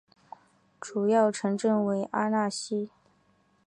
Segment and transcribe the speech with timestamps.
[0.79, 2.89] 主要城镇为阿讷西。